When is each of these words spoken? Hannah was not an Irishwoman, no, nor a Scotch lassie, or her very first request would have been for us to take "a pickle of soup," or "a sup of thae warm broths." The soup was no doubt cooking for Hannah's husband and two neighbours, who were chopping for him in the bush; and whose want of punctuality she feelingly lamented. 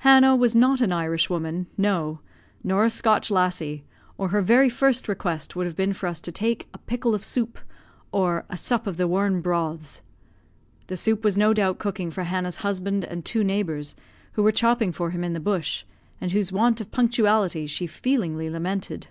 Hannah 0.00 0.36
was 0.36 0.54
not 0.54 0.82
an 0.82 0.92
Irishwoman, 0.92 1.66
no, 1.78 2.18
nor 2.62 2.84
a 2.84 2.90
Scotch 2.90 3.30
lassie, 3.30 3.82
or 4.18 4.28
her 4.28 4.42
very 4.42 4.68
first 4.68 5.08
request 5.08 5.56
would 5.56 5.64
have 5.64 5.74
been 5.74 5.94
for 5.94 6.06
us 6.06 6.20
to 6.20 6.30
take 6.30 6.68
"a 6.74 6.76
pickle 6.76 7.14
of 7.14 7.24
soup," 7.24 7.58
or 8.12 8.44
"a 8.50 8.58
sup 8.58 8.86
of 8.86 8.96
thae 8.98 9.06
warm 9.06 9.40
broths." 9.40 10.02
The 10.88 10.98
soup 10.98 11.24
was 11.24 11.38
no 11.38 11.54
doubt 11.54 11.78
cooking 11.78 12.10
for 12.10 12.24
Hannah's 12.24 12.56
husband 12.56 13.04
and 13.06 13.24
two 13.24 13.42
neighbours, 13.42 13.96
who 14.32 14.42
were 14.42 14.52
chopping 14.52 14.92
for 14.92 15.12
him 15.12 15.24
in 15.24 15.32
the 15.32 15.40
bush; 15.40 15.84
and 16.20 16.30
whose 16.32 16.52
want 16.52 16.82
of 16.82 16.90
punctuality 16.90 17.66
she 17.66 17.86
feelingly 17.86 18.50
lamented. 18.50 19.06